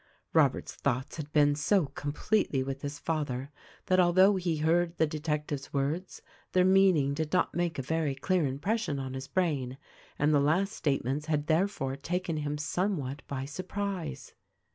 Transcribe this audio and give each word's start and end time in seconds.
Robert's 0.33 0.73
thoughts 0.73 1.17
had 1.17 1.31
been 1.31 1.53
so 1.53 1.85
completely 1.85 2.63
with 2.63 2.81
his 2.81 2.97
father 2.97 3.51
that 3.85 3.99
although 3.99 4.35
he 4.35 4.57
heard 4.57 4.97
the 4.97 5.05
detective's 5.05 5.71
words 5.73 6.23
their 6.53 6.65
meaning 6.65 7.13
did 7.13 7.31
not 7.31 7.53
make 7.53 7.77
a 7.77 7.83
very 7.83 8.15
clear 8.15 8.47
impression 8.47 8.97
on 8.97 9.13
his 9.13 9.27
brain, 9.27 9.77
and 10.17 10.33
the 10.33 10.39
last 10.39 10.73
statements 10.73 11.27
had 11.27 11.45
therefore 11.45 11.95
taken 11.95 12.37
him 12.37 12.57
somewhat 12.57 13.21
by 13.27 13.45
sur 13.45 13.61
prise. 13.61 14.33